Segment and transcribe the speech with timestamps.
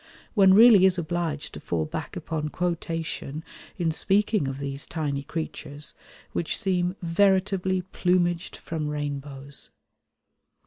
[0.33, 3.43] One really is obliged to fall back upon quotation
[3.77, 5.93] in speaking of these tiny creatures,
[6.31, 9.69] which seem veritably "plumaged from rainbows."